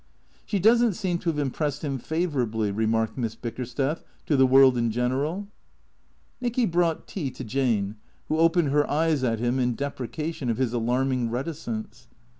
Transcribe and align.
"She 0.47 0.57
does 0.57 0.81
n't 0.83 0.95
seem 0.95 1.19
to 1.19 1.29
have 1.29 1.37
impressed 1.37 1.83
him 1.83 1.99
favourably/' 1.99 2.75
re 2.75 2.87
marked 2.87 3.19
Miss 3.19 3.35
Bickersteth 3.35 4.03
to 4.25 4.35
the 4.35 4.47
world 4.47 4.75
in 4.75 4.89
general. 4.89 5.47
Nicky 6.41 6.65
brought 6.65 7.05
tea 7.05 7.29
to 7.29 7.43
Jane, 7.43 7.97
who 8.27 8.39
opened 8.39 8.69
her 8.69 8.89
eyes 8.89 9.23
at 9.23 9.37
him 9.37 9.59
in 9.59 9.75
deprecation 9.75 10.49
of 10.49 10.57
his 10.57 10.73
alarming 10.73 11.29
reticence. 11.29 12.07